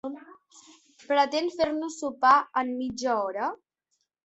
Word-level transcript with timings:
Pretén 1.09 1.51
fer-nos 1.59 1.99
sopar 2.05 2.33
en 2.65 2.75
mitja 2.81 3.21
hora? 3.21 3.55